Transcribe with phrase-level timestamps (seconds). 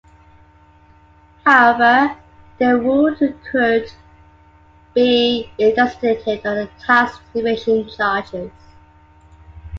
[1.45, 2.15] However,
[2.57, 3.91] they ruled, he could
[4.95, 8.49] be extradited on the tax evasion charges.